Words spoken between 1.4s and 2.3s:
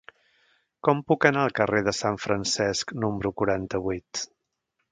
al carrer de Sant